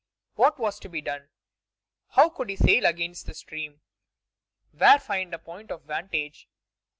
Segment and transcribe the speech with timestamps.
[0.33, 1.29] What was to be done?
[2.13, 3.81] How could he sail against the stream?
[4.71, 6.49] Where find a point of vantage?